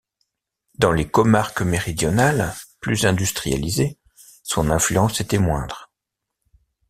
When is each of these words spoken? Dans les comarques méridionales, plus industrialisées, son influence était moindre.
Dans 0.79 0.93
les 0.93 1.07
comarques 1.07 1.61
méridionales, 1.61 2.55
plus 2.79 3.05
industrialisées, 3.05 3.99
son 4.41 4.71
influence 4.71 5.21
était 5.21 5.37
moindre. 5.37 5.91